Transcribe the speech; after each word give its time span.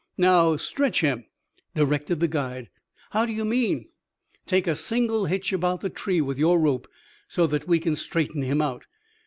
"Now 0.17 0.57
stretch 0.57 1.01
him," 1.01 1.25
directed 1.75 2.21
the 2.21 2.27
guide. 2.27 2.71
"How 3.11 3.23
do 3.23 3.31
you 3.31 3.45
mean?" 3.45 3.89
"Take 4.47 4.65
a 4.65 4.73
single 4.73 5.27
hitch 5.27 5.53
about 5.53 5.81
the 5.81 5.91
tree 5.91 6.21
with 6.21 6.39
your 6.39 6.59
rope, 6.59 6.87
so 7.27 7.45
that 7.45 7.67
we 7.67 7.79
can 7.79 7.95
straighten 7.95 8.41
him 8.41 8.63
out." 8.63 8.85